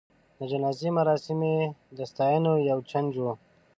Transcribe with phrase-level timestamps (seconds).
[0.37, 1.59] د جنازې مراسم یې
[1.97, 3.25] د ستاینو یو جنج و.